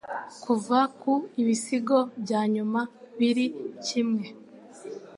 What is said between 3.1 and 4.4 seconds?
biri kimwe